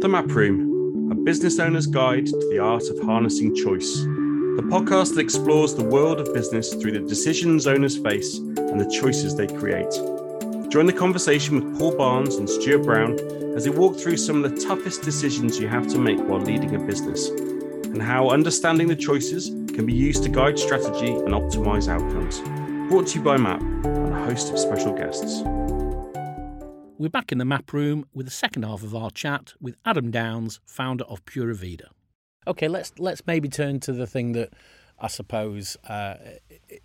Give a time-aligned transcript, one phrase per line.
[0.00, 3.98] The Map Room, a business owner's guide to the art of harnessing choice.
[3.98, 8.90] The podcast that explores the world of business through the decisions owners face and the
[8.90, 9.92] choices they create.
[10.70, 13.20] Join the conversation with Paul Barnes and Stuart Brown
[13.54, 16.74] as they walk through some of the toughest decisions you have to make while leading
[16.74, 21.88] a business and how understanding the choices can be used to guide strategy and optimize
[21.88, 22.40] outcomes.
[22.88, 25.42] Brought to you by MAP and a host of special guests.
[27.00, 30.10] We're back in the map room with the second half of our chat with Adam
[30.10, 31.88] Downes, founder of Pura Vida.
[32.46, 34.52] Okay, let's let's maybe turn to the thing that
[34.98, 36.16] I suppose uh,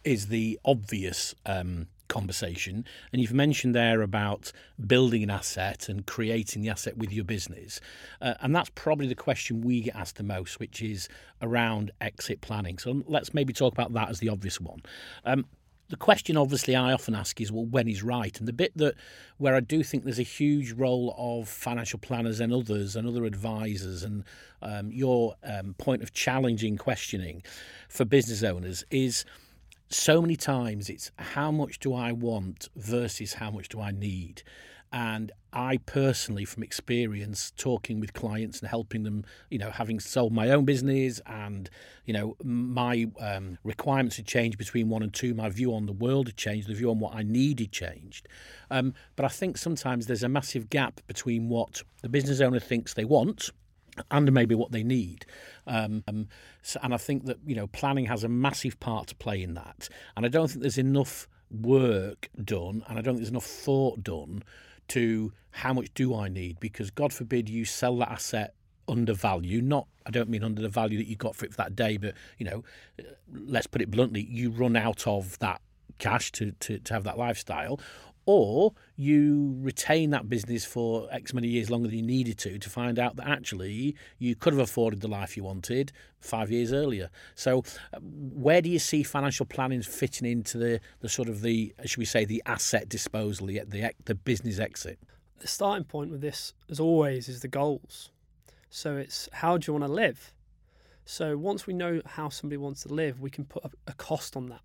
[0.05, 2.85] is the obvious um, conversation.
[3.11, 4.53] And you've mentioned there about
[4.87, 7.81] building an asset and creating the asset with your business.
[8.21, 11.09] Uh, and that's probably the question we get asked the most, which is
[11.41, 12.77] around exit planning.
[12.77, 14.81] So let's maybe talk about that as the obvious one.
[15.25, 15.45] Um,
[15.89, 18.37] the question obviously I often ask is well when is right?
[18.39, 18.95] And the bit that
[19.37, 23.25] where I do think there's a huge role of financial planners and others and other
[23.25, 24.23] advisors and
[24.61, 27.43] um, your um, point of challenging questioning
[27.87, 29.25] for business owners is
[29.89, 34.41] so many times it's how much do I want versus how much do I need
[34.95, 40.31] and I personally, from experience, talking with clients and helping them, you know, having sold
[40.31, 41.69] my own business and,
[42.05, 45.33] you know, my um, requirements had changed between one and two.
[45.33, 46.69] My view on the world had changed.
[46.69, 48.29] The view on what I needed changed.
[48.71, 52.93] Um, but I think sometimes there's a massive gap between what the business owner thinks
[52.93, 53.49] they want
[54.11, 55.25] and maybe what they need.
[55.67, 56.29] Um, um,
[56.61, 59.55] so, and I think that you know planning has a massive part to play in
[59.55, 59.89] that.
[60.15, 64.01] And I don't think there's enough work done, and I don't think there's enough thought
[64.01, 64.41] done
[64.89, 66.59] to how much do I need?
[66.59, 68.53] Because God forbid you sell that asset
[68.87, 69.61] under value.
[69.61, 71.97] Not, I don't mean under the value that you got for it for that day,
[71.97, 72.63] but you know,
[73.33, 75.61] let's put it bluntly, you run out of that
[75.99, 77.79] cash to, to, to have that lifestyle,
[78.25, 82.69] or you retain that business for X many years longer than you needed to to
[82.69, 87.09] find out that actually you could have afforded the life you wanted five years earlier.
[87.35, 91.73] So, uh, where do you see financial planning fitting into the, the sort of the
[91.85, 94.99] should we say the asset disposal, the the, the business exit?
[95.39, 98.11] The starting point with this, as always, is the goals.
[98.69, 100.33] So it's how do you want to live?
[101.05, 104.35] So once we know how somebody wants to live, we can put a, a cost
[104.35, 104.61] on that.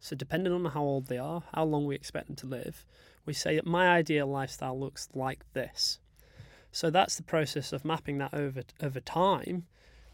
[0.00, 2.84] So, depending on how old they are, how long we expect them to live,
[3.26, 5.98] we say that my ideal lifestyle looks like this.
[6.70, 9.66] So, that's the process of mapping that over over time.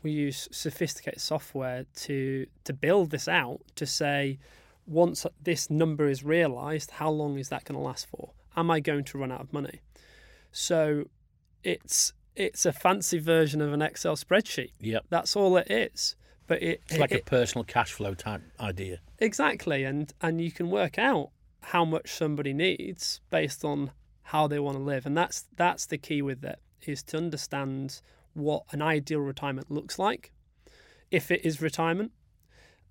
[0.03, 4.39] We use sophisticated software to to build this out to say,
[4.87, 8.31] once this number is realized, how long is that going to last for?
[8.57, 9.81] Am I going to run out of money?
[10.51, 11.05] So,
[11.63, 14.73] it's it's a fancy version of an Excel spreadsheet.
[14.81, 15.05] Yep.
[15.09, 16.17] That's all it is.
[16.47, 19.01] But it, it's like it, a personal cash flow type idea.
[19.19, 23.91] Exactly, and and you can work out how much somebody needs based on
[24.25, 28.01] how they want to live, and that's that's the key with it is to understand
[28.35, 30.33] what an ideal retirement looks like,
[31.11, 32.13] if it is retirement,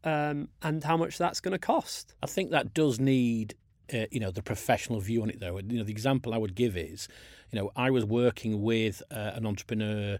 [0.03, 2.16] um, and how much that's going to cost.
[2.24, 3.56] I think that does need
[3.94, 6.56] uh, you know the professional view on it though you know the example i would
[6.56, 7.09] give is
[7.52, 10.18] you know i was working with uh, an entrepreneur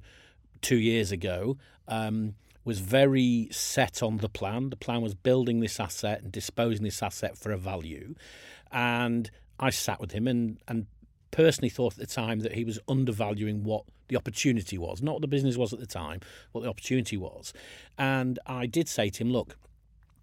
[0.62, 1.58] two years ago
[1.88, 4.70] um, was very set on the plan.
[4.70, 8.16] The plan was building this asset and disposing this asset for a value.
[8.72, 9.30] And
[9.60, 10.88] I sat with him and, and
[11.32, 15.22] personally thought at the time that he was undervaluing what the opportunity was, not what
[15.22, 16.20] the business was at the time,
[16.52, 17.54] what the opportunity was.
[17.98, 19.58] And I did say to him, look,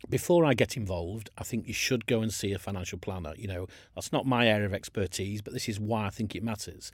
[0.09, 3.35] before I get involved, I think you should go and see a financial planner.
[3.37, 6.43] You know, that's not my area of expertise, but this is why I think it
[6.43, 6.91] matters.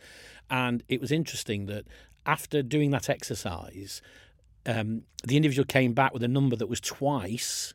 [0.50, 1.84] And it was interesting that
[2.24, 4.02] after doing that exercise,
[4.66, 7.74] um, the individual came back with a number that was twice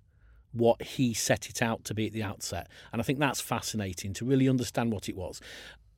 [0.51, 2.67] what he set it out to be at the outset.
[2.91, 5.41] And I think that's fascinating to really understand what it was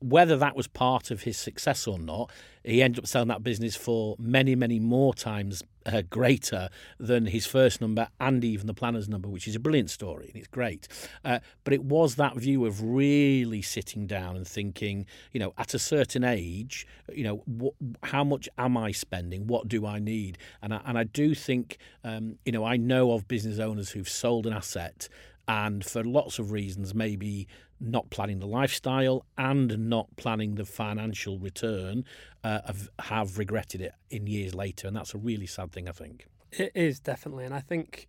[0.04, 2.30] whether that was part of his success or not,
[2.62, 7.46] he ended up selling that business for many, many more times uh, greater than his
[7.46, 10.88] first number and even the planner's number, which is a brilliant story and it's great.
[11.24, 15.72] Uh, but it was that view of really sitting down and thinking, you know, at
[15.72, 19.46] a certain age, you know, wh- how much am I spending?
[19.46, 20.36] What do I need?
[20.60, 24.08] And I, and I do think, um, you know, I know of business owners who've
[24.08, 25.08] sold an asset
[25.46, 27.46] and for lots of reasons, maybe
[27.80, 32.04] not planning the lifestyle and not planning the financial return,
[32.42, 35.92] uh, have, have regretted it in years later, and that's a really sad thing, I
[35.92, 36.26] think.
[36.52, 38.08] It is definitely, and I think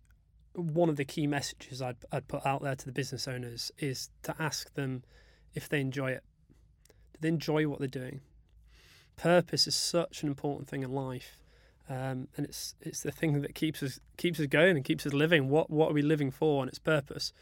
[0.54, 4.10] one of the key messages I'd, I'd put out there to the business owners is
[4.22, 5.02] to ask them
[5.54, 6.24] if they enjoy it.
[7.14, 8.20] Do they enjoy what they're doing?
[9.16, 11.38] Purpose is such an important thing in life.
[11.88, 15.12] Um, and it's it's the thing that keeps us keeps us going and keeps us
[15.12, 15.48] living.
[15.48, 17.32] What what are we living for and its purpose?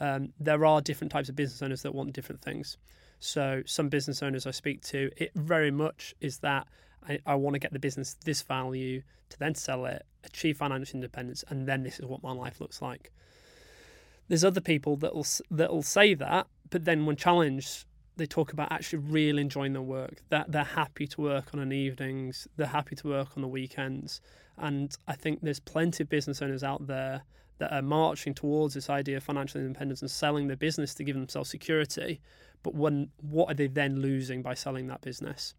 [0.00, 2.78] Um, there are different types of business owners that want different things.
[3.20, 6.66] So some business owners I speak to, it very much is that
[7.06, 10.96] I, I want to get the business this value to then sell it, achieve financial
[10.96, 13.12] independence, and then this is what my life looks like.
[14.28, 17.84] There's other people that'll that'll say that, but then when challenged,
[18.16, 20.22] they talk about actually really enjoying their work.
[20.30, 24.20] That they're happy to work on an evenings, they're happy to work on the weekends,
[24.56, 27.22] and I think there's plenty of business owners out there
[27.60, 31.14] that are marching towards this idea of financial independence and selling their business to give
[31.14, 32.20] themselves security.
[32.62, 35.54] But when, what are they then losing by selling that business?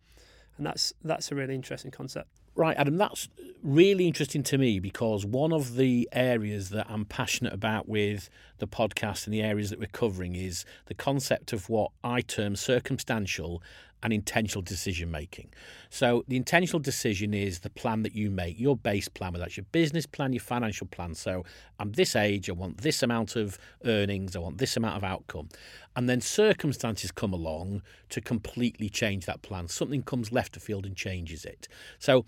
[0.58, 2.28] And that's that's a really interesting concept.
[2.54, 3.30] Right, Adam, that's
[3.64, 8.68] really interesting to me because one of the areas that I'm passionate about with the
[8.68, 13.64] podcast and the areas that we're covering is the concept of what I term circumstantial
[14.04, 15.50] and intentional decision making.
[15.90, 19.58] So the intentional decision is the plan that you make, your base plan, whether that's
[19.58, 21.14] your business plan, your financial plan.
[21.14, 21.44] So
[21.80, 25.50] I'm this age, I want this amount of earnings, I want this amount of outcome.
[25.96, 29.68] And then circumstances come along to completely change that plan.
[29.68, 31.68] Something comes left of field and changes it.
[32.00, 32.26] So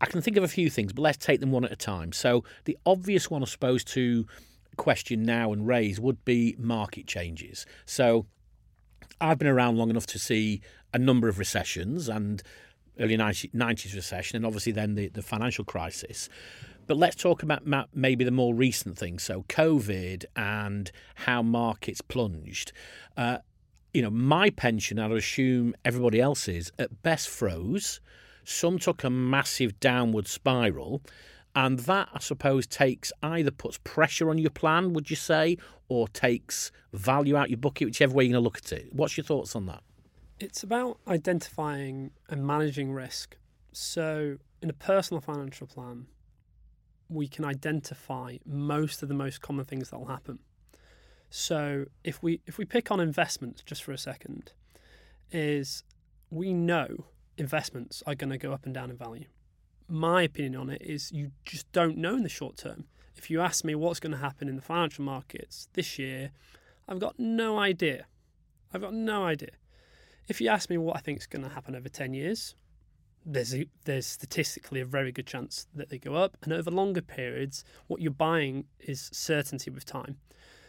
[0.00, 2.12] I can think of a few things, but let's take them one at a time.
[2.12, 4.26] So the obvious one, I suppose, to
[4.76, 7.66] question now and raise would be market changes.
[7.86, 8.26] So
[9.20, 10.60] I've been around long enough to see
[10.92, 12.42] a number of recessions and
[12.98, 16.28] early 90s recession and obviously then the, the financial crisis.
[16.86, 19.24] But let's talk about maybe the more recent things.
[19.24, 22.72] So, COVID and how markets plunged.
[23.16, 23.38] Uh,
[23.92, 28.00] you know, my pension, I'd assume everybody else's, at best froze.
[28.44, 31.02] Some took a massive downward spiral.
[31.56, 35.56] And that, I suppose, takes either puts pressure on your plan, would you say,
[35.88, 38.92] or takes value out your bucket, whichever way you're going to look at it.
[38.92, 39.82] What's your thoughts on that?
[40.38, 43.38] It's about identifying and managing risk.
[43.72, 46.08] So, in a personal financial plan,
[47.08, 50.40] we can identify most of the most common things that will happen.
[51.30, 54.52] So, if we if we pick on investments just for a second,
[55.32, 55.84] is
[56.28, 57.06] we know
[57.38, 59.24] investments are going to go up and down in value
[59.88, 62.84] my opinion on it is you just don't know in the short term.
[63.16, 66.32] If you ask me what's going to happen in the financial markets this year,
[66.88, 68.06] I've got no idea.
[68.72, 69.50] I've got no idea.
[70.28, 72.54] If you ask me what I think is going to happen over 10 years,
[73.24, 76.36] there's a, there's statistically a very good chance that they go up.
[76.42, 80.18] And over longer periods, what you're buying is certainty with time.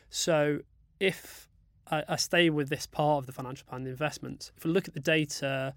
[0.09, 0.59] So
[0.99, 1.49] if
[1.89, 4.87] I, I stay with this part of the financial plan, the investment, if we look
[4.87, 5.73] at the data,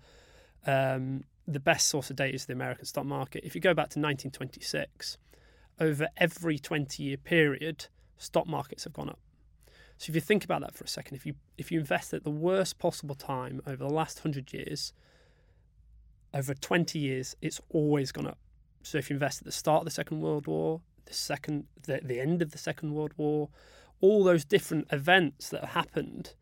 [0.66, 3.42] um, the best source of data is the American stock market.
[3.44, 5.18] If you go back to 1926,
[5.80, 7.86] over every 20 year period,
[8.18, 9.18] stock markets have gone up.
[9.96, 12.24] So if you think about that for a second, if you if you invest at
[12.24, 14.92] the worst possible time over the last 100 years,
[16.32, 18.38] over 20 years, it's always gone up.
[18.82, 22.00] So if you invest at the start of the Second World War, the second the,
[22.02, 23.48] the end of the Second World War,
[24.00, 26.34] all those different events that have happened,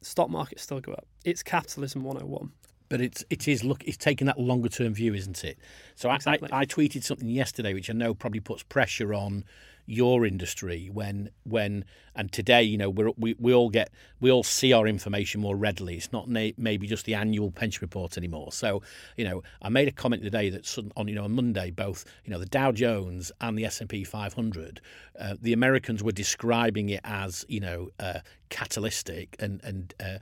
[0.00, 1.06] stock markets still go up.
[1.24, 2.52] It's capitalism 101
[2.88, 5.58] but it's it is look it's taking that longer term view, isn't it?
[5.94, 6.50] So exactly.
[6.52, 9.44] I, I, I tweeted something yesterday which I know probably puts pressure on
[9.88, 11.82] your industry when when
[12.14, 13.90] and today you know we we we all get
[14.20, 15.96] we all see our information more readily.
[15.96, 18.52] It's not na- maybe just the annual pension report anymore.
[18.52, 18.82] So
[19.16, 22.30] you know I made a comment today that on you know on Monday both you
[22.30, 24.80] know the Dow Jones and the S&P 500
[25.18, 28.20] uh, the Americans were describing it as you know uh,
[28.50, 30.18] catalytic and and uh,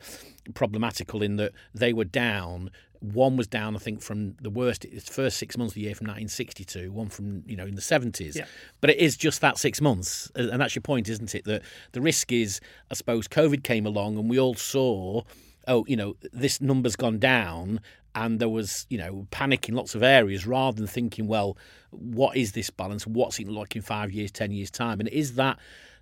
[0.55, 2.71] problematical in that they were down
[3.01, 5.95] one was down, I think, from the worst, its first six months of the year
[5.95, 8.35] from 1962, one from, you know, in the 70s.
[8.35, 8.47] Yeah.
[8.81, 10.31] But it is just that six months.
[10.35, 11.45] And that's your point, isn't it?
[11.45, 15.23] That the risk is, I suppose, COVID came along and we all saw,
[15.69, 17.81] oh, you know, this number's gone down
[18.15, 21.59] and there was, you know, panic in lots of areas rather than thinking, well,
[21.91, 23.07] what is this balance?
[23.07, 25.01] What's it like in five years, 10 years' time?
[25.01, 25.59] And is that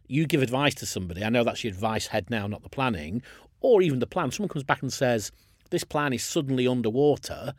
[0.06, 3.22] you give advice to somebody, I know that's your advice head now, not the planning,
[3.60, 4.30] or even the plan.
[4.30, 5.32] Someone comes back and says,
[5.70, 7.54] this plan is suddenly underwater,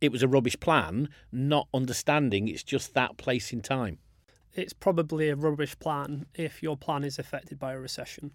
[0.00, 3.98] it was a rubbish plan, not understanding it's just that place in time.
[4.54, 8.32] It's probably a rubbish plan if your plan is affected by a recession.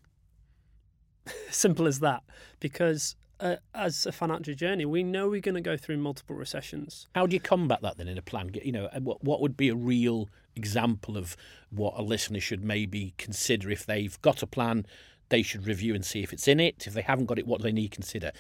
[1.50, 2.24] Simple as that.
[2.60, 7.08] Because uh, as a financial journey, we know we're going to go through multiple recessions.
[7.16, 8.52] How do you combat that then in a plan?
[8.64, 11.36] You know, what what would be a real example of
[11.70, 14.86] what a listener should maybe consider if they've got a plan?
[15.30, 16.86] They should review and see if it's in it.
[16.88, 18.32] If they haven't got it, what do they need to consider?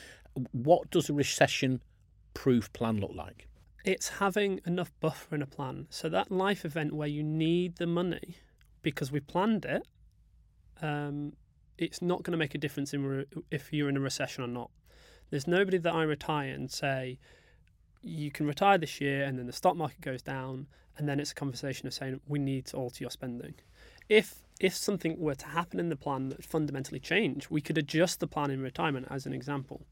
[0.51, 1.82] what does a recession
[2.34, 3.48] proof plan look like?
[3.84, 5.88] It's having enough buffer in a plan.
[5.89, 8.38] So that life event where you need the money
[8.82, 9.88] because we planned it,
[10.82, 11.34] um,
[11.77, 14.48] it's not going to make a difference in re- if you're in a recession or
[14.48, 14.72] not.
[15.30, 17.20] There's nobody that I retire and say,
[18.01, 21.32] you can retire this year and then the stock market goes down and then it's
[21.32, 23.56] a conversation of saying we need to alter your spending.
[24.10, 28.22] If if something were to happen in the plan that fundamentally changed, we could adjust
[28.22, 29.86] the plan in retirement as an example.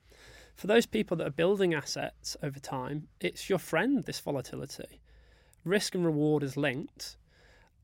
[0.56, 5.02] For those people that are building assets over time, it's your friend, this volatility.
[5.66, 7.18] Risk and reward is linked.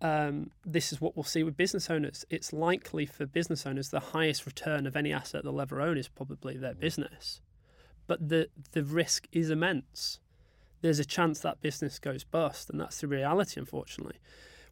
[0.02, 2.24] Um, this is what we'll see with business owners.
[2.30, 6.08] It's likely for business owners the highest return of any asset they'll ever own is
[6.08, 7.42] probably their business.
[8.08, 10.20] But the, the risk is immense.
[10.82, 14.16] There's a chance that business goes bust, and that's the reality, unfortunately.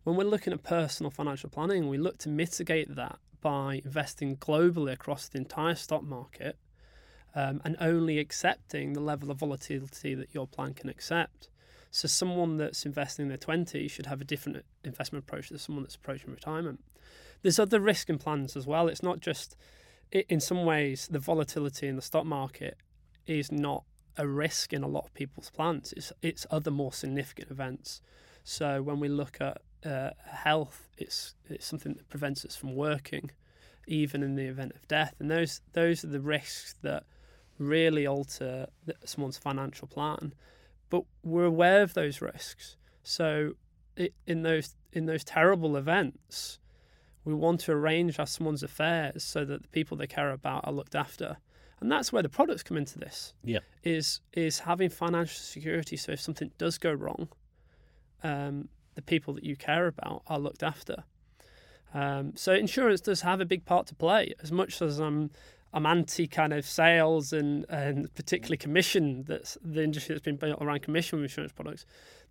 [0.08, 4.94] When we're looking at personal financial planning, we look to mitigate that by investing globally
[4.94, 6.58] across the entire stock market
[7.36, 11.50] um, and only accepting the level of volatility that your plan can accept.
[11.92, 15.84] So, someone that's investing in their 20s should have a different investment approach than someone
[15.84, 16.82] that's approaching retirement.
[17.42, 18.88] There's other risk in plans as well.
[18.88, 19.58] It's not just,
[20.14, 22.78] in some ways, the volatility in the stock market
[23.26, 23.84] is not
[24.16, 25.94] a risk in a lot of people's plans.
[25.98, 28.02] It's, it's other more significant events.
[28.46, 33.31] So, when we look at uh, health, it's it's something that prevents us from working,
[33.88, 35.15] even in the event of death.
[35.19, 37.03] And those those are the risks that
[37.60, 38.67] really alter
[39.03, 40.34] someone's financial plan.
[40.89, 42.77] But we're aware of those risks.
[43.03, 43.53] So
[43.96, 46.60] it, in those in those terrible events,
[47.24, 50.74] we want to arrange our someone's affairs so that the people they care about are
[50.74, 51.38] looked after.
[51.79, 53.34] And that's where the products come into this.
[53.43, 53.60] Yeah.
[53.84, 57.29] Is is having financial security so if something does go wrong,
[58.24, 61.04] um, the people that you care about are looked after.
[61.94, 64.34] Um, so insurance does have a big part to play.
[64.42, 65.30] As much as I'm
[65.72, 70.62] I'm anti kind of sales and and particularly commission that's the industry that's been built
[70.62, 71.86] around commission with insurance products.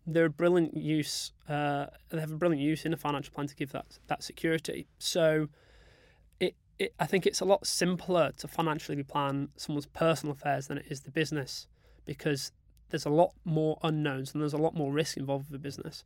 [0.08, 1.32] They're a brilliant use.
[1.48, 4.88] Uh, they have a brilliant use in a financial plan to give that that security.
[4.98, 5.48] So,
[6.40, 10.78] it, it I think it's a lot simpler to financially plan someone's personal affairs than
[10.78, 11.68] it is the business
[12.04, 12.50] because
[12.90, 16.04] there's a lot more unknowns and there's a lot more risk involved with the business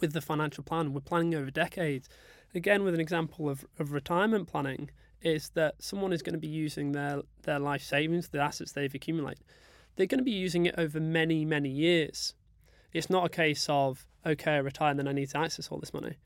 [0.00, 0.92] with the financial plan.
[0.92, 2.08] We're planning over decades.
[2.54, 4.90] Again, with an example of, of retirement planning,
[5.22, 8.94] is that someone is going to be using their, their life savings, the assets they've
[8.94, 9.44] accumulated.
[9.96, 12.34] They're going to be using it over many, many years.
[12.92, 15.78] It's not a case of, okay, I retire and then I need to access all
[15.78, 16.16] this money.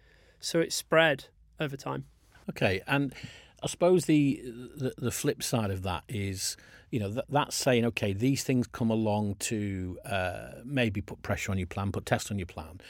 [0.40, 1.24] So it's spread
[1.58, 2.04] over time.
[2.50, 2.82] Okay.
[2.86, 3.14] And
[3.62, 6.56] I suppose the, the, the flip side of that is,
[6.92, 11.50] you know, that, that's saying, okay, these things come along to uh, maybe put pressure
[11.50, 12.80] on your plan, put tests on your plan.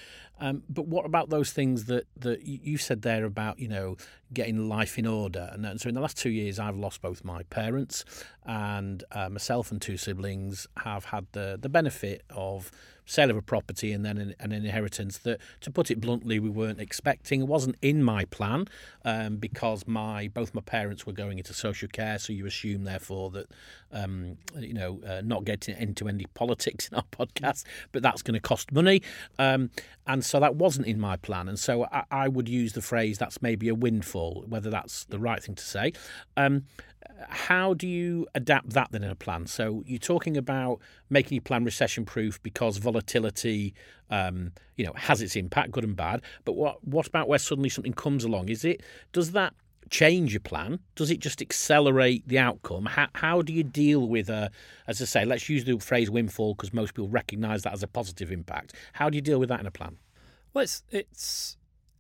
[0.41, 3.97] Um, but what about those things that, that you said there about, you know,
[4.35, 5.51] getting life in order?
[5.53, 8.05] And so in the last two years, I've lost both my parents
[8.45, 12.73] and uh, myself and two siblings have had the, the benefit of
[13.05, 16.49] sale of a property and then an, an, inheritance that, to put it bluntly, we
[16.49, 17.41] weren't expecting.
[17.41, 18.67] It wasn't in my plan
[19.05, 23.31] um, because my both my parents were going into social care, so you assume therefore
[23.31, 23.47] that
[23.93, 28.35] um, you know uh, not getting into any politics in our podcast, but that's going
[28.35, 29.03] to cost money,
[29.39, 29.71] um,
[30.07, 31.49] and so that wasn't in my plan.
[31.49, 35.19] And so I, I, would use the phrase that's maybe a windfall, whether that's the
[35.19, 35.93] right thing to say.
[37.29, 39.47] How do you adapt that then in a plan?
[39.47, 40.81] So you're talking about
[41.11, 43.75] making your plan recession proof because volatility,
[44.11, 46.23] um, you know, has its impact, good and bad.
[46.45, 48.49] But what what about where suddenly something comes along?
[48.49, 48.83] Is it
[49.13, 49.55] does that
[49.91, 50.81] change your plan?
[50.97, 52.87] Does it just accelerate the outcome?
[52.87, 54.51] How, how do you deal with a,
[54.87, 57.87] as I say, let's use the phrase windfall because most people recognise that as a
[57.87, 58.75] positive impact.
[58.95, 59.99] How do you deal with that in a plan?
[60.55, 61.57] Well, it's it's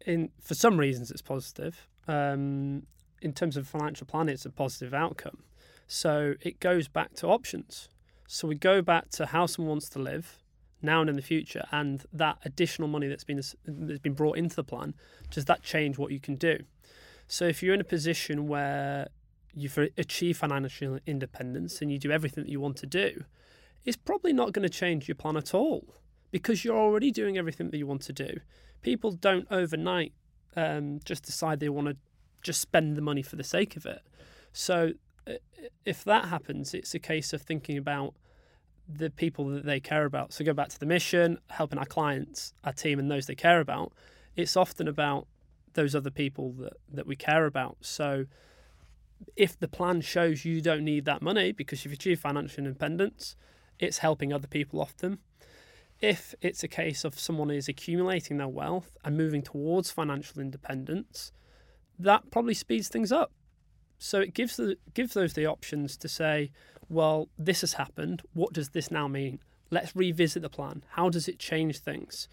[0.07, 1.87] in for some reasons it's positive.
[2.09, 2.85] Um,
[3.23, 5.39] in terms of financial plan, it's a positive outcome.
[5.87, 7.89] So it goes back to options.
[8.27, 10.39] So we go back to how someone wants to live
[10.81, 14.57] now and in the future, and that additional money that's been that's been brought into
[14.57, 14.95] the plan.
[15.31, 16.59] Does that change what you can do?
[17.29, 19.09] So if you're in a position where
[19.55, 23.25] you've achieved financial independence and you do everything that you want to do,
[23.85, 25.95] it's probably not going to change your plan at all
[26.31, 28.41] because you're already doing everything that you want to do.
[28.81, 30.13] People don't overnight
[30.57, 31.97] um, just decide they want to
[32.43, 34.03] just spend the money for the sake of it.
[34.53, 34.93] So
[35.85, 38.15] if that happens, it's a case of thinking about
[38.89, 40.33] the people that they care about.
[40.33, 43.61] So go back to the mission, helping our clients, our team, and those they care
[43.61, 43.93] about.
[44.37, 45.27] It's often about
[45.75, 47.79] those other people that, that we care about.
[47.81, 48.27] So
[49.37, 53.37] if the plan shows you don't need that money because you've achieved financial independence,
[53.79, 55.19] it's helping other people often.
[56.01, 61.33] If it's a case of someone is accumulating their wealth and moving towards financial independence,
[61.99, 63.33] that probably speeds things up.
[63.99, 66.51] So it gives the gives those the options to say,
[66.89, 68.23] well, this has happened.
[68.35, 69.39] What does this now mean?
[69.71, 70.85] Let's revisit the plan.
[70.91, 72.29] How does it change things?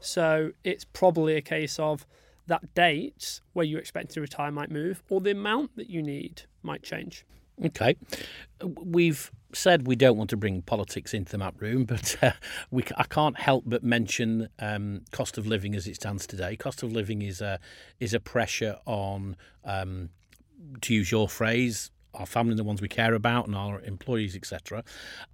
[0.00, 2.06] So it's probably a case of
[2.48, 6.42] that date where you expect to retire might move, or the amount that you need
[6.62, 7.24] might change.
[7.64, 7.96] Okay.
[8.62, 12.32] We've said we don't want to bring politics into the map room, but uh,
[12.70, 16.56] we, I can't help but mention um, cost of living as it stands today.
[16.56, 17.58] Cost of living is a,
[18.00, 20.10] is a pressure on, um,
[20.80, 24.36] to use your phrase, our family and the ones we care about and our employees,
[24.36, 24.84] etc.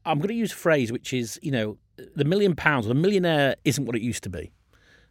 [0.04, 1.78] I'm going to use a phrase which is, you know,
[2.14, 4.52] the million pounds, the millionaire isn't what it used to be.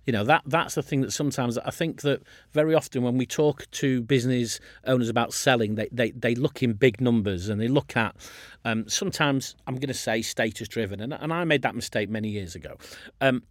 [0.07, 2.23] You know that that's the thing that sometimes I think that
[2.53, 6.73] very often when we talk to business owners about selling, they they, they look in
[6.73, 8.15] big numbers and they look at
[8.63, 12.29] um, sometimes I'm going to say status driven, and and I made that mistake many
[12.29, 12.77] years ago.
[13.19, 13.43] Um,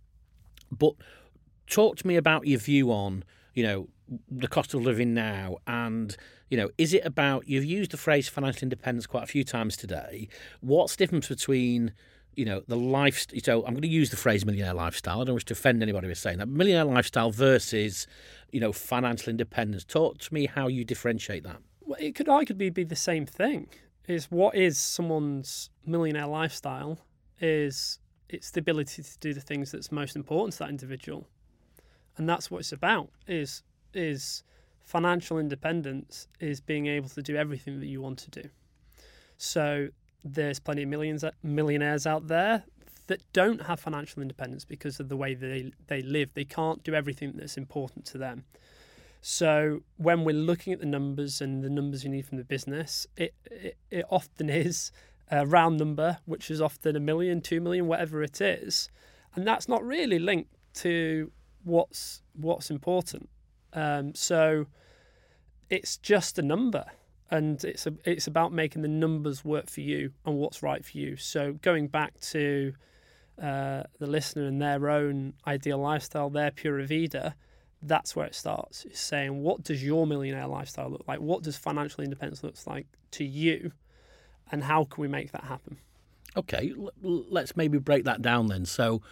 [0.73, 0.95] but
[1.67, 3.23] talk to me about your view on
[3.53, 3.89] you know
[4.31, 6.17] the cost of living now and
[6.49, 9.77] you know is it about you've used the phrase financial independence quite a few times
[9.77, 10.29] today
[10.61, 11.93] what's the difference between
[12.37, 13.41] you know the lifestyle.
[13.43, 15.23] so i'm going to use the phrase millionaire lifestyle.
[15.23, 16.49] I don't wish to offend anybody with saying that.
[16.49, 18.07] Millionaire lifestyle versus
[18.53, 19.85] you know financial independence.
[19.85, 21.59] Talk to me how you differentiate that.
[21.81, 23.69] Well, it could arguably be the same thing.
[24.07, 26.99] Is what is someone's millionaire lifestyle
[27.41, 31.27] is it's the ability to do the things that's most important to that individual.
[32.17, 33.63] And that's what it's about is
[33.95, 34.43] is
[34.85, 38.49] financial independence is being able to do everything that you want to do.
[39.37, 39.89] So
[40.25, 42.65] there's plenty of millions millionaires out there
[43.07, 46.35] that don't have financial independence because of the way they they live.
[46.35, 48.45] They can't do everything that's important to them.
[49.21, 53.07] So when we're looking at the numbers and the numbers you need from the business
[53.17, 54.93] it it, it often is
[55.31, 58.89] a round number which is often a million two million whatever it is.
[59.35, 61.31] And that's not really linked to
[61.65, 63.29] what's what's important.
[63.73, 64.67] Um, so
[65.69, 66.87] it's just a number,
[67.31, 70.97] and it's a, it's about making the numbers work for you and what's right for
[70.97, 71.17] you.
[71.17, 72.73] So going back to
[73.43, 77.35] uh, the listener and their own ideal lifestyle, their pura vida,
[77.83, 78.85] that's where it starts.
[78.85, 81.21] It's saying, what does your millionaire lifestyle look like?
[81.21, 83.73] What does financial independence look like to you?
[84.51, 85.79] And how can we make that happen?
[86.37, 88.67] Okay, let's maybe break that down then.
[88.67, 89.03] So,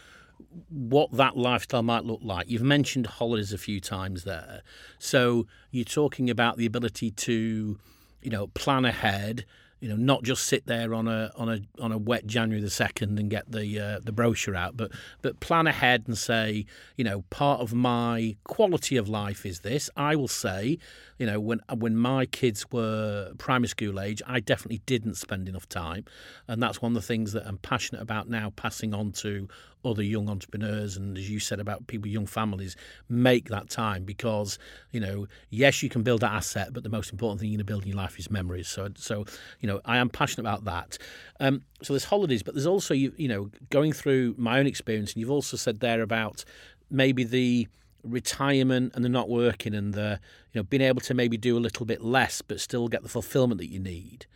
[0.69, 2.49] what that lifestyle might look like.
[2.49, 4.63] You've mentioned holidays a few times there.
[4.99, 7.79] So you're talking about the ability to,
[8.25, 9.45] you know, plan ahead,
[9.81, 12.71] you know, not just sit there on a on a on a wet January the
[12.71, 14.91] second and get the uh, the brochure out, but
[15.21, 16.65] but plan ahead and say,
[16.97, 19.91] you know, part of my quality of life is this.
[19.95, 20.79] I will say,
[21.19, 25.69] you know, when when my kids were primary school age, I definitely didn't spend enough
[25.69, 26.07] time,
[26.49, 29.49] and that's one of the things that I'm passionate about now, passing on to
[29.85, 32.77] other young entrepreneurs and as you said about people young families
[33.09, 34.59] make that time because
[34.93, 37.67] you know yes you can build that asset but the most important thing you're going
[37.67, 38.69] to build in your life is memories.
[38.69, 39.25] So so
[39.61, 40.99] you know I am passionate about that.
[41.41, 45.13] Um, so there's holidays but there's also you you know going through my own experience
[45.13, 46.45] and you've also said there about
[46.91, 47.69] maybe the
[48.03, 50.21] retirement and the not working and the
[50.53, 53.09] you know being able to maybe do a little bit less but still get the
[53.09, 54.27] fulfillment that you need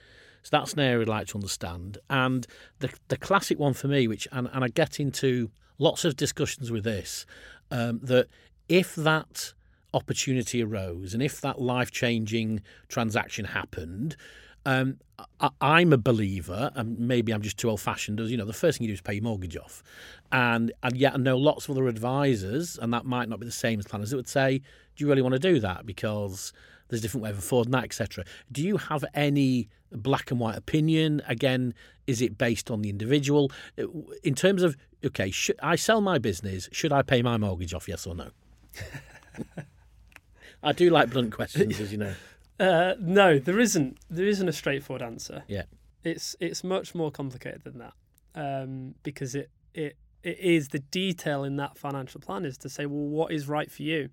[0.48, 1.98] so that's an area I'd like to understand.
[2.08, 2.46] And
[2.78, 6.70] the the classic one for me, which and, and I get into lots of discussions
[6.70, 7.26] with this,
[7.70, 8.28] um, that
[8.66, 9.52] if that
[9.92, 14.16] opportunity arose and if that life changing transaction happened,
[14.64, 14.96] um,
[15.38, 18.18] I, am a believer, and maybe I'm just too old fashioned.
[18.18, 19.82] As you know, the first thing you do is pay your mortgage off,
[20.32, 23.52] and and yet I know lots of other advisors, and that might not be the
[23.52, 24.11] same as planners.
[24.11, 24.62] That would say,
[24.96, 26.54] do you really want to do that because
[26.88, 28.24] there's a different way of affording that, etc.
[28.51, 31.22] Do you have any black and white opinion?
[31.27, 31.74] Again,
[32.07, 33.51] is it based on the individual?
[34.22, 36.68] In terms of, okay, should I sell my business?
[36.72, 37.88] Should I pay my mortgage off?
[37.88, 38.31] Yes or no?
[40.62, 42.14] I do like blunt questions, as you know.
[42.61, 43.96] Uh, no, there isn't.
[44.11, 45.44] There isn't a straightforward answer.
[45.46, 45.62] Yeah,
[46.03, 47.92] it's it's much more complicated than that
[48.35, 52.87] um, because it it it is the detail in that financial plan is to say,
[52.87, 54.09] well, what is right for you.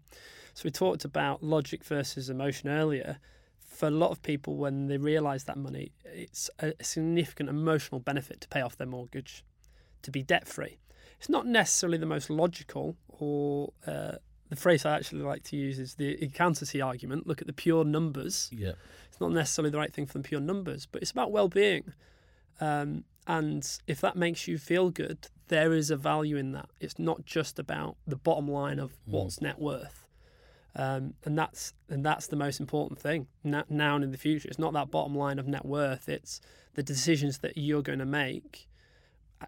[0.55, 3.19] So we talked about logic versus emotion earlier.
[3.59, 8.39] For a lot of people, when they realise that money, it's a significant emotional benefit
[8.39, 9.43] to pay off their mortgage,
[10.01, 10.77] to be debt free.
[11.19, 14.13] It's not necessarily the most logical, or uh,
[14.47, 17.27] the phrase I actually like to use is the accountancy argument.
[17.27, 18.49] Look at the pure numbers.
[18.53, 18.73] Yeah,
[19.09, 21.91] it's not necessarily the right thing for the pure numbers, but it's about well-being.
[22.61, 26.69] Um, and if that makes you feel good, there is a value in that.
[26.79, 29.11] It's not just about the bottom line of mm.
[29.11, 29.41] what's mm.
[29.41, 30.04] net worth.
[30.77, 34.49] Um, and that's and that's the most important thing now, and in the future.
[34.49, 36.09] It's not that bottom line of net worth.
[36.09, 36.41] It's
[36.73, 38.67] the decisions that you're going to make.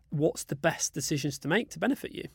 [0.10, 2.26] What's the best decisions to make to benefit you?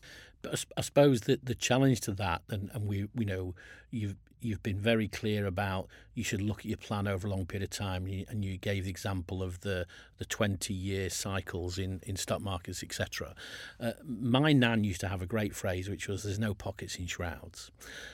[0.41, 3.55] But I suppose that the challenge to that, and, and we we know
[3.91, 7.47] you've you've been very clear about you should look at your plan over a long
[7.47, 9.87] period of time, and you gave the example of the
[10.19, 13.35] the twenty year cycles in in stock markets, etc.
[13.81, 17.07] Uh, my nan used to have a great phrase, which was "There's no pockets in
[17.07, 17.71] shrouds."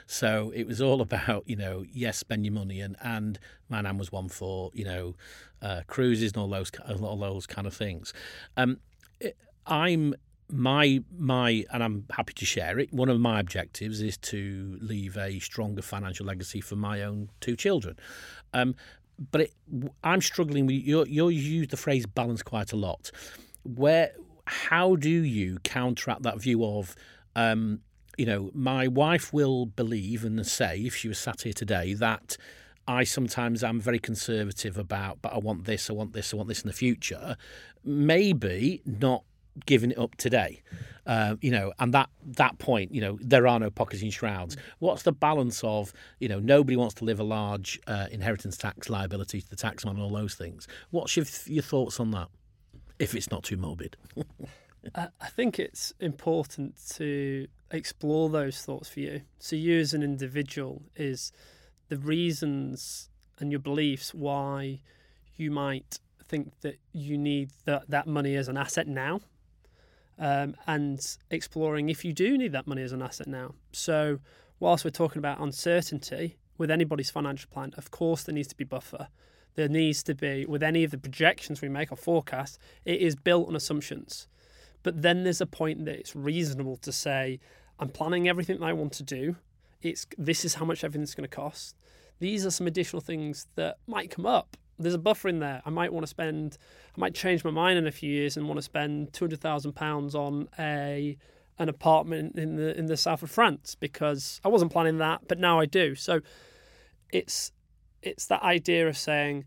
[0.07, 3.99] So it was all about you know yes, spend your money, and and my nan
[3.99, 5.15] was one for you know
[5.63, 8.13] uh, cruises and all those all those kind of things.
[8.57, 8.79] Um,
[9.69, 10.15] I'm
[10.51, 12.93] my my and I'm happy to share it.
[12.93, 17.55] One of my objectives is to leave a stronger financial legacy for my own two
[17.55, 17.97] children.
[18.55, 18.75] Um,
[19.31, 19.55] but it,
[20.03, 21.05] I'm struggling with you.
[21.05, 23.11] You use the phrase balance quite a lot.
[23.65, 24.13] Where,
[24.47, 26.95] how do you counteract that view of,
[27.37, 27.81] um,
[28.17, 32.37] you know, my wife will believe and say, if she was sat here today, that
[32.87, 36.49] I sometimes am very conservative about, but I want this, I want this, I want
[36.49, 37.37] this in the future.
[37.85, 39.25] Maybe not
[39.67, 40.63] giving it up today.
[41.07, 44.59] Uh, you know, and that that point, you know, there are no pockets in shrouds.
[44.79, 48.91] What's the balance of, you know, nobody wants to live a large uh, inheritance tax
[48.91, 50.69] liability to the taxman and all those things.
[50.91, 52.29] What's your your thoughts on that?
[52.99, 53.97] If it's not too morbid.
[54.95, 59.23] I think it's important to explore those thoughts for you.
[59.39, 61.33] So you as an individual is
[61.89, 64.81] the reasons and your beliefs why
[65.37, 69.21] you might think that you need that, that money as an asset now
[70.19, 73.55] um, and exploring if you do need that money as an asset now.
[73.73, 74.19] So,
[74.61, 78.65] whilst we're talking about uncertainty with anybody's financial plan, of course, there needs to be
[78.65, 79.09] buffer.
[79.55, 83.17] There needs to be, with any of the projections we make or forecasts, it is
[83.17, 84.29] built on assumptions.
[84.83, 87.41] But then there's a point that it's reasonable to say,
[87.79, 89.37] I'm planning everything that I want to do.
[89.83, 91.77] It's this is how much everything's going to cost.
[92.21, 95.63] These are some additional things that might come up there's a buffer in there.
[95.65, 96.59] I might want to spend,
[96.97, 99.41] I might change my mind in a few years and want to spend two hundred
[99.41, 101.17] thousand pounds on a
[101.59, 105.39] an apartment in the in the south of France because I wasn't planning that, but
[105.39, 105.95] now I do.
[105.95, 106.21] So
[107.13, 107.53] it's
[108.03, 109.45] it's that idea of saying,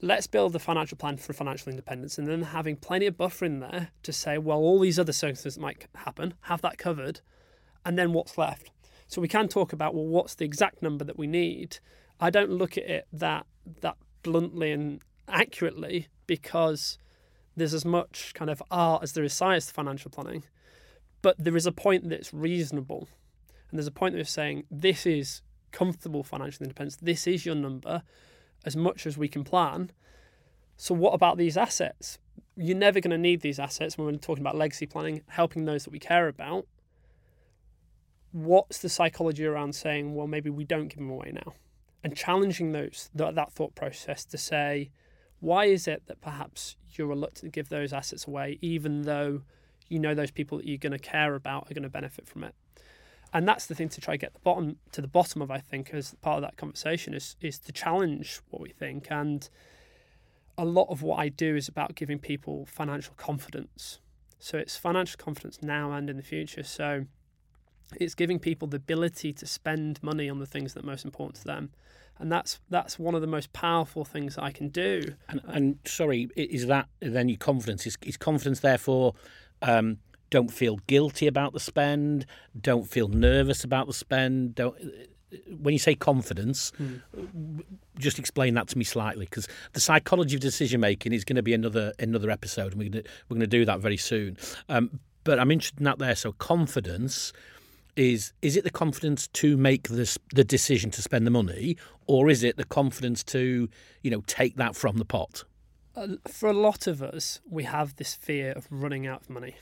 [0.00, 3.60] let's build the financial plan for financial independence, and then having plenty of buffer in
[3.60, 7.20] there to say, well, all these other circumstances might happen, have that covered,
[7.86, 8.70] and then what's left.
[9.06, 11.78] So we can talk about well, what's the exact number that we need.
[12.18, 13.46] I don't look at it that
[13.80, 16.98] that bluntly and accurately because
[17.56, 20.42] there's as much kind of art as there is science to financial planning.
[21.22, 23.08] But there is a point that's reasonable.
[23.70, 26.96] And there's a point of saying this is comfortable financial independence.
[26.96, 28.02] This is your number
[28.64, 29.90] as much as we can plan.
[30.76, 32.18] So, what about these assets?
[32.56, 35.84] You're never going to need these assets when we're talking about legacy planning, helping those
[35.84, 36.66] that we care about.
[38.32, 41.54] What's the psychology around saying, well, maybe we don't give them away now?
[42.04, 44.90] And challenging those that, that thought process to say,
[45.40, 49.42] why is it that perhaps you're reluctant to give those assets away, even though
[49.88, 52.44] you know those people that you're going to care about are going to benefit from
[52.44, 52.54] it?
[53.32, 55.50] And that's the thing to try to get the bottom to the bottom of.
[55.50, 59.08] I think as part of that conversation is is to challenge what we think.
[59.10, 59.48] And
[60.56, 63.98] a lot of what I do is about giving people financial confidence.
[64.38, 66.62] So it's financial confidence now and in the future.
[66.62, 67.06] So
[68.00, 71.36] it's giving people the ability to spend money on the things that are most important
[71.36, 71.70] to them
[72.18, 75.14] and that's that's one of the most powerful things I can do.
[75.28, 77.86] And, and sorry, is that then your confidence?
[77.86, 79.14] Is, is confidence therefore?
[79.62, 79.98] Um,
[80.30, 82.26] don't feel guilty about the spend.
[82.60, 84.54] Don't feel nervous about the spend.
[84.54, 84.76] Don't.
[85.48, 87.60] When you say confidence, hmm.
[87.98, 91.42] just explain that to me slightly, because the psychology of decision making is going to
[91.42, 94.36] be another another episode, and we're going to, we're going to do that very soon.
[94.68, 96.14] Um, but I'm interested in that there.
[96.14, 97.32] So confidence
[97.96, 101.76] is is it the confidence to make this the decision to spend the money
[102.06, 103.68] or is it the confidence to
[104.02, 105.44] you know take that from the pot?
[106.28, 109.56] For a lot of us we have this fear of running out of money.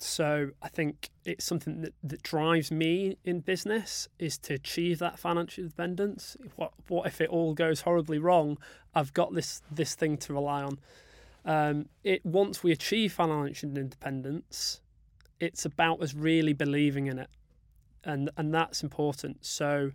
[0.00, 5.18] So i think it's something that, that drives me in business is to achieve that
[5.18, 6.36] financial independence.
[6.56, 8.58] What what if it all goes horribly wrong?
[8.94, 10.78] I've got this this thing to rely on.
[11.44, 14.80] Um, it once we achieve financial independence
[15.40, 17.30] it's about us really believing in it,
[18.04, 19.44] and and that's important.
[19.44, 19.92] So,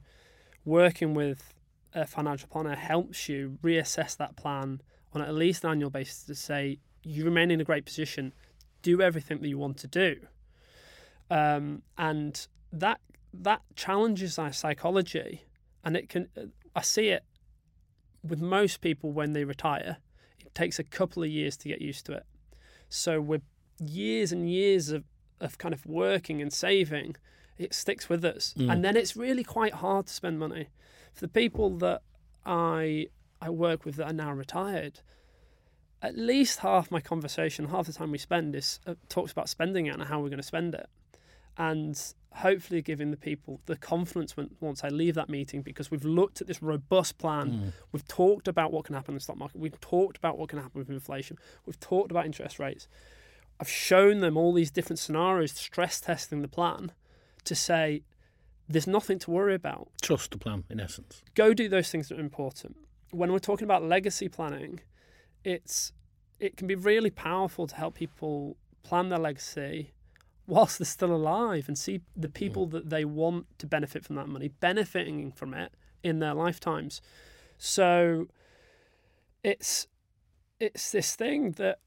[0.65, 1.53] working with
[1.93, 4.81] a financial planner helps you reassess that plan
[5.13, 8.33] on at least an annual basis to say you remain in a great position,
[8.81, 10.17] do everything that you want to do,
[11.29, 12.99] um, and that
[13.33, 15.43] that challenges our psychology,
[15.83, 16.27] and it can.
[16.75, 17.23] I see it
[18.23, 19.97] with most people when they retire.
[20.45, 22.25] It takes a couple of years to get used to it.
[22.89, 23.41] So we're
[23.79, 25.03] years and years of
[25.43, 27.15] of kind of working and saving,
[27.57, 28.53] it sticks with us.
[28.57, 28.71] Mm.
[28.71, 30.69] And then it's really quite hard to spend money.
[31.13, 32.01] For the people that
[32.45, 33.07] I
[33.41, 35.01] I work with that are now retired,
[36.01, 39.85] at least half my conversation, half the time we spend is uh, talks about spending
[39.85, 40.87] it and how we're going to spend it,
[41.57, 46.03] and hopefully giving the people the confidence when, once I leave that meeting because we've
[46.03, 47.73] looked at this robust plan, mm.
[47.91, 50.57] we've talked about what can happen in the stock market, we've talked about what can
[50.59, 52.87] happen with inflation, we've talked about interest rates,
[53.63, 56.91] I've shown them all these different scenarios, stress testing the plan
[57.45, 58.03] to say
[58.67, 59.87] there's nothing to worry about.
[60.01, 61.23] Trust the plan, in essence.
[61.33, 62.75] Go do those things that are important.
[63.11, 64.81] When we're talking about legacy planning,
[65.45, 65.93] it's
[66.41, 69.93] it can be really powerful to help people plan their legacy
[70.45, 72.71] whilst they're still alive and see the people mm.
[72.71, 75.71] that they want to benefit from that money benefiting from it
[76.03, 77.01] in their lifetimes.
[77.57, 78.27] So
[79.41, 79.87] it's
[80.59, 81.79] it's this thing that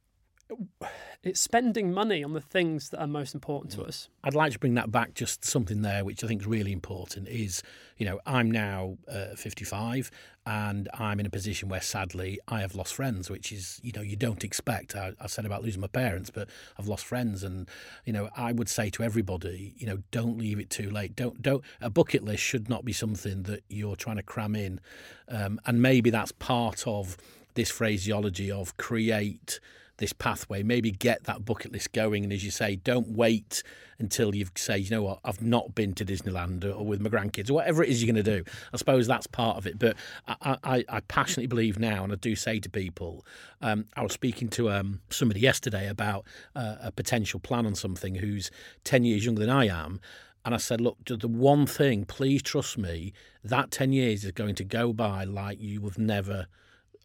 [1.22, 4.08] it's spending money on the things that are most important to us.
[4.22, 5.14] I'd like to bring that back.
[5.14, 7.62] Just something there, which I think is really important, is
[7.96, 10.10] you know I'm now uh, 55
[10.46, 14.02] and I'm in a position where sadly I have lost friends, which is you know
[14.02, 14.94] you don't expect.
[14.94, 17.68] I, I said about losing my parents, but I've lost friends, and
[18.04, 21.16] you know I would say to everybody, you know, don't leave it too late.
[21.16, 24.80] Don't don't a bucket list should not be something that you're trying to cram in,
[25.28, 27.16] um, and maybe that's part of
[27.54, 29.58] this phraseology of create
[29.98, 30.62] this pathway.
[30.62, 33.62] Maybe get that bucket list going, and as you say, don't wait
[33.98, 37.50] until you've say, you know what, I've not been to Disneyland or, with my grandkids
[37.50, 38.44] or whatever it is you're going to do.
[38.72, 39.78] I suppose that's part of it.
[39.78, 39.96] But
[40.28, 43.24] I, I, I passionately believe now, and I do say to people,
[43.62, 48.16] um, I was speaking to um, somebody yesterday about uh, a potential plan on something
[48.16, 48.50] who's
[48.84, 50.00] ten years younger than I am.
[50.44, 54.54] And I said, look, the one thing, please trust me, that 10 years is going
[54.54, 56.46] to go by like you have never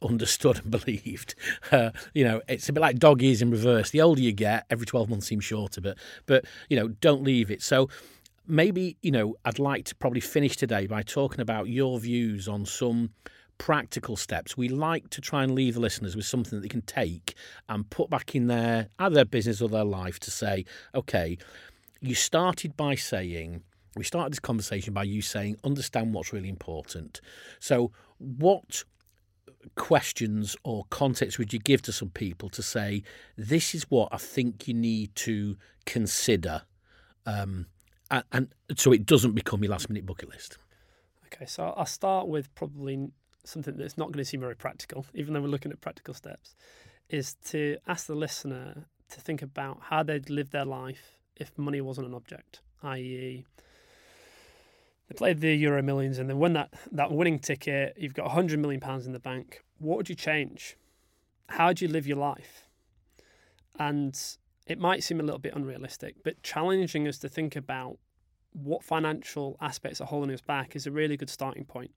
[0.02, 1.36] understood and believed.
[1.72, 3.92] Uh, you know, it's a bit like dog years in reverse.
[3.92, 7.52] The older you get, every 12 months seems shorter, but, but you know, don't leave
[7.52, 7.62] it.
[7.62, 7.90] So
[8.48, 12.66] maybe, you know, I'd like to probably finish today by talking about your views on
[12.66, 13.12] some
[13.58, 14.58] practical steps.
[14.58, 17.36] We like to try and leave the listeners with something that they can take
[17.70, 21.38] and put back in their either their business or their life to say, okay,
[22.00, 23.62] you started by saying,
[23.96, 27.22] we started this conversation by you saying, understand what's really important.
[27.60, 28.84] So, what
[29.92, 33.04] questions or context would you give to some people to say
[33.36, 36.62] this is what I think you need to consider,
[37.26, 37.66] um,
[38.10, 40.58] and, and, so it doesn't become your last minute bucket list?
[41.26, 43.10] Okay, so I'll start with probably
[43.44, 46.56] something that's not going to seem very practical, even though we're looking at practical steps,
[47.10, 51.82] is to ask the listener to think about how they'd live their life if money
[51.82, 53.44] wasn't an object, i.e.,
[55.10, 57.98] they played the Euro Millions and they won that, that winning ticket.
[57.98, 59.62] You've got £100 million in the bank.
[59.82, 60.78] What would you change?
[61.50, 62.68] How do you live your life?
[63.80, 64.18] And
[64.68, 67.98] it might seem a little bit unrealistic, but challenging us to think about
[68.54, 71.90] what financial aspects are holding us back is a really good starting point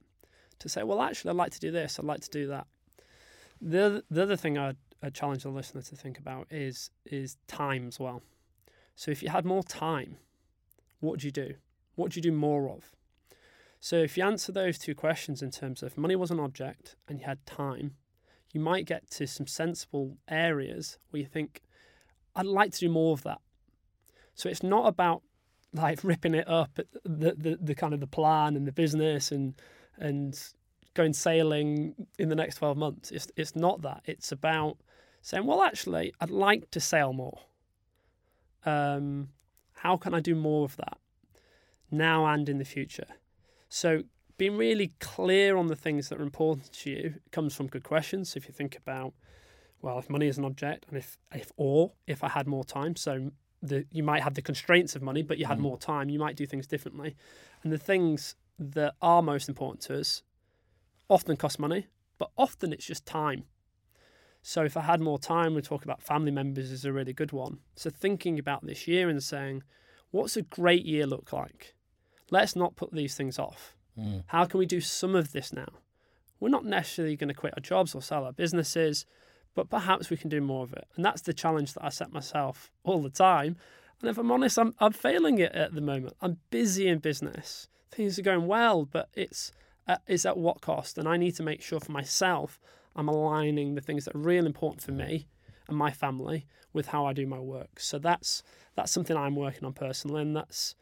[0.60, 2.66] to say, well, actually, I'd like to do this, I'd like to do that.
[3.60, 7.86] The, the other thing I'd, I'd challenge the listener to think about is is time
[7.86, 8.22] as well.
[8.96, 10.16] So if you had more time,
[11.00, 11.54] what would you do?
[11.96, 12.92] What would you do more of?
[13.84, 17.20] So if you answer those two questions in terms of money was an object and
[17.20, 17.96] you had time,
[18.50, 21.60] you might get to some sensible areas where you think,
[22.34, 23.42] I'd like to do more of that.
[24.34, 25.20] So it's not about
[25.74, 29.52] like ripping it up the, the, the kind of the plan and the business and
[29.98, 30.42] and
[30.94, 33.10] going sailing in the next 12 months.
[33.10, 34.00] It's it's not that.
[34.06, 34.78] It's about
[35.20, 37.38] saying, well actually I'd like to sail more.
[38.64, 39.28] Um,
[39.74, 40.96] how can I do more of that
[41.90, 43.08] now and in the future?
[43.74, 44.04] So
[44.38, 48.30] being really clear on the things that are important to you comes from good questions.
[48.30, 49.14] So if you think about,
[49.82, 52.94] well, if money is an object, and if if or if I had more time,
[52.94, 53.32] so
[53.62, 55.62] the you might have the constraints of money, but you had mm.
[55.62, 57.16] more time, you might do things differently.
[57.64, 60.22] And the things that are most important to us
[61.08, 63.42] often cost money, but often it's just time.
[64.40, 67.32] So if I had more time, we talk about family members is a really good
[67.32, 67.58] one.
[67.74, 69.64] So thinking about this year and saying,
[70.12, 71.73] what's a great year look like?
[72.34, 73.76] Let's not put these things off.
[73.98, 74.24] Mm.
[74.26, 75.68] How can we do some of this now?
[76.40, 79.06] We're not necessarily going to quit our jobs or sell our businesses,
[79.54, 80.86] but perhaps we can do more of it.
[80.96, 83.56] And that's the challenge that I set myself all the time.
[84.00, 86.16] And if I'm honest, I'm, I'm failing it at the moment.
[86.20, 87.68] I'm busy in business.
[87.92, 89.52] Things are going well, but it's
[89.86, 90.98] uh, it's at what cost?
[90.98, 92.58] And I need to make sure for myself
[92.96, 95.28] I'm aligning the things that are real important for me
[95.68, 97.78] and my family with how I do my work.
[97.78, 98.42] So that's
[98.74, 100.74] that's something I'm working on personally, and that's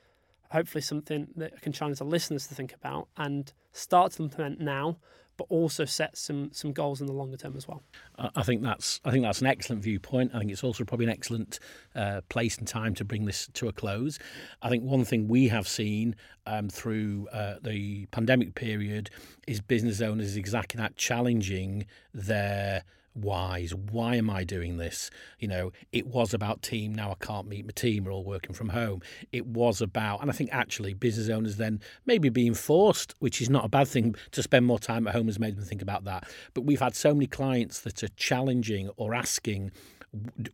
[0.53, 4.61] hopefully something that I can challenge the listeners to think about and start to implement
[4.61, 4.99] now,
[5.37, 7.83] but also set some some goals in the longer term as well.
[8.19, 10.33] I think that's I think that's an excellent viewpoint.
[10.35, 11.59] I think it's also probably an excellent
[11.95, 14.19] uh, place and time to bring this to a close.
[14.61, 19.11] I think one thing we have seen um, through uh, the pandemic period
[19.49, 22.85] is business owners exactly that challenging their
[23.15, 23.75] whys.
[23.75, 25.11] Why am I doing this?
[25.39, 26.95] You know, it was about team.
[26.95, 28.05] Now I can't meet my team.
[28.05, 29.03] We're all working from home.
[29.33, 33.51] It was about, and I think actually business owners then maybe being forced, which is
[33.51, 36.05] not a bad thing, to spend more time at home has made them think about
[36.05, 36.29] that.
[36.55, 39.73] But we've had so many clients that are challenging or asking,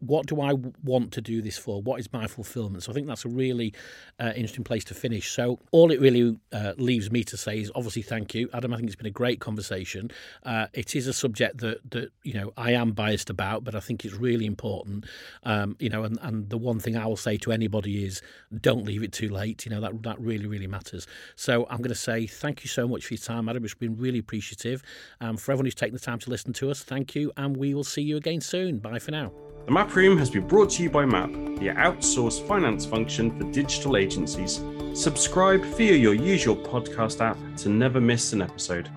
[0.01, 0.53] what do I
[0.85, 1.83] want to do this for?
[1.83, 2.85] What is my fulfillment?
[2.85, 3.75] So I think that's a really
[4.21, 5.33] uh, interesting place to finish.
[5.33, 8.73] So all it really uh, leaves me to say is obviously thank you, Adam.
[8.73, 10.11] I think it's been a great conversation.
[10.44, 13.81] Uh, it is a subject that that you know I am biased about, but I
[13.81, 15.07] think it's really important.
[15.42, 18.23] Um, you know, and, and the one thing I will say to anybody is
[18.61, 19.64] don't leave it too late.
[19.64, 21.07] You know that that really really matters.
[21.35, 23.64] So I'm going to say thank you so much for your time, Adam.
[23.64, 24.85] It's been really appreciative.
[25.21, 27.75] Um, for everyone who's taken the time to listen to us, thank you, and we
[27.75, 28.79] will see you again soon.
[28.79, 29.33] Bye for now.
[29.66, 33.44] The Map Room has been brought to you by MAP, the outsourced finance function for
[33.52, 34.62] digital agencies.
[34.94, 38.90] Subscribe via your usual podcast app to never miss an episode.